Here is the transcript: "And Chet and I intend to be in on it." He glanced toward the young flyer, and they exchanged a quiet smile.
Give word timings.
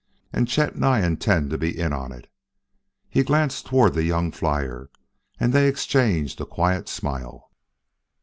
"And 0.33 0.47
Chet 0.47 0.73
and 0.73 0.83
I 0.83 1.01
intend 1.05 1.51
to 1.51 1.59
be 1.59 1.77
in 1.79 1.93
on 1.93 2.11
it." 2.11 2.25
He 3.07 3.21
glanced 3.21 3.67
toward 3.67 3.93
the 3.93 4.01
young 4.01 4.31
flyer, 4.31 4.89
and 5.39 5.53
they 5.53 5.67
exchanged 5.67 6.41
a 6.41 6.45
quiet 6.47 6.89
smile. 6.89 7.51